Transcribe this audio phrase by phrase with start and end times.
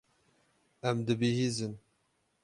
[0.89, 1.73] Em dibihîzin.